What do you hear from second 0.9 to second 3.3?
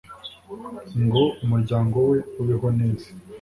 ngo umuryango we ubeho neza